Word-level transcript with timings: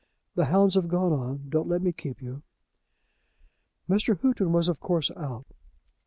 The 0.33 0.45
hounds 0.45 0.73
have 0.73 0.87
gone 0.87 1.13
on; 1.13 1.45
don't 1.49 1.67
let 1.69 1.83
me 1.83 1.91
keep 1.91 2.23
you." 2.23 2.41
Mr. 3.87 4.17
Houghton 4.19 4.51
was 4.51 4.67
of 4.67 4.79
course 4.79 5.11
out. 5.15 5.45